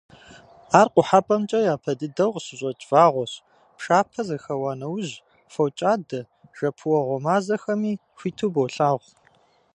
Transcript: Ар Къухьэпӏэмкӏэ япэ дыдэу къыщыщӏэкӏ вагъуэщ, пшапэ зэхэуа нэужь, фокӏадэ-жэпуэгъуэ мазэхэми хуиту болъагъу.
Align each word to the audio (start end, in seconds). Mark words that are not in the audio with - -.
Ар 0.79 0.87
Къухьэпӏэмкӏэ 0.93 1.59
япэ 1.73 1.91
дыдэу 1.99 2.31
къыщыщӏэкӏ 2.33 2.85
вагъуэщ, 2.89 3.33
пшапэ 3.77 4.21
зэхэуа 4.27 4.71
нэужь, 4.79 5.13
фокӏадэ-жэпуэгъуэ 5.53 7.17
мазэхэми 7.25 7.93
хуиту 8.17 8.49
болъагъу. 8.53 9.09